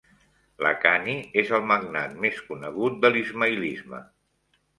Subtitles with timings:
[0.65, 4.03] Lakhani és el magnat més conegut de l'ismaïlisme.